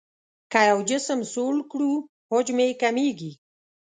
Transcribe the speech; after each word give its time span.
که 0.51 0.59
یو 0.69 0.79
جسم 0.89 1.19
سوړ 1.33 1.55
کړو 1.71 1.91
حجم 2.31 2.57
یې 2.65 2.79
کمیږي. 2.81 3.31